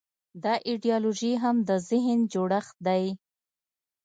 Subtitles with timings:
[0.43, 3.05] دا ایدیالوژي هم د ذهن جوړښت دی.